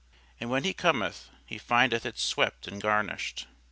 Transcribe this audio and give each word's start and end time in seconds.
And 0.39 0.49
when 0.49 0.63
he 0.63 0.73
cometh, 0.73 1.29
he 1.45 1.59
findeth 1.59 2.07
it 2.07 2.17
swept 2.17 2.67
and 2.67 2.81
garnished. 2.81 3.45